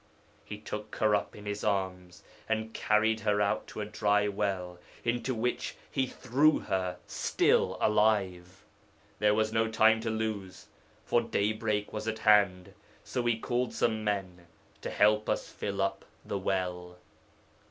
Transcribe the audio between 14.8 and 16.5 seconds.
to help us fill up the